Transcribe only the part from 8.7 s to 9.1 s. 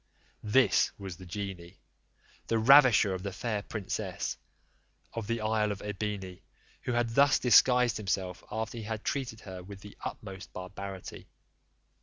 he had